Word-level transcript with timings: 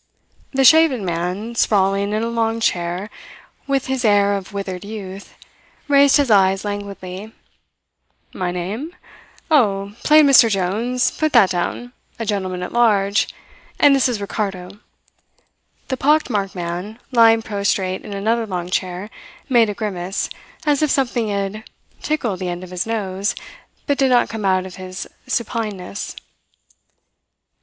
The 0.51 0.63
shaven 0.65 1.05
man, 1.05 1.53
sprawling 1.53 2.11
in 2.11 2.23
a 2.23 2.27
long 2.27 2.59
chair, 2.59 3.11
with 3.67 3.85
his 3.85 4.03
air 4.03 4.35
of 4.35 4.51
withered 4.51 4.83
youth, 4.83 5.35
raised 5.87 6.17
his 6.17 6.31
eyes 6.31 6.65
languidly. 6.65 7.33
"My 8.33 8.49
name? 8.49 8.95
Oh, 9.51 9.93
plain 10.01 10.25
Mr. 10.25 10.49
Jones 10.49 11.11
put 11.11 11.33
that 11.33 11.51
down 11.51 11.93
a 12.17 12.25
gentleman 12.25 12.63
at 12.63 12.73
large. 12.73 13.31
And 13.79 13.95
this 13.95 14.09
is 14.09 14.19
Ricardo." 14.19 14.79
The 15.89 15.97
pock 15.97 16.31
marked 16.31 16.55
man, 16.55 16.97
lying 17.11 17.43
prostrate 17.43 18.03
in 18.03 18.11
another 18.15 18.47
long 18.47 18.71
chair, 18.71 19.07
made 19.49 19.69
a 19.69 19.75
grimace, 19.75 20.31
as 20.65 20.81
if 20.81 20.89
something 20.89 21.27
had 21.27 21.63
tickled 22.01 22.39
the 22.39 22.49
end 22.49 22.63
of 22.63 22.71
his 22.71 22.87
nose, 22.87 23.35
but 23.85 23.99
did 23.99 24.09
not 24.09 24.29
come 24.29 24.45
out 24.45 24.65
of 24.65 24.77
his 24.77 25.07
supineness. 25.27 26.15